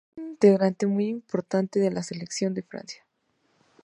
Es 0.15 0.19
un 0.23 0.29
integrante 0.31 0.87
muy 0.87 1.05
importante 1.09 1.79
de 1.79 1.91
la 1.91 2.01
selección 2.01 2.55
de 2.55 2.63
Francia. 2.63 3.05